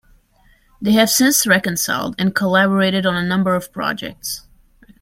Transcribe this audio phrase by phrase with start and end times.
[0.81, 4.47] They have since reconciled and collaborated on a number of projects.